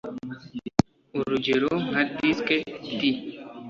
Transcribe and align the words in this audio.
urugero 1.19 1.69
nka 1.87 2.01
Disc 2.17 2.47
D 2.97 2.99